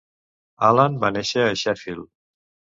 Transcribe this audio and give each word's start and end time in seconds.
Allan 0.69 0.97
va 1.05 1.13
néixer 1.19 1.45
a 1.45 1.53
Sheffield. 1.65 2.13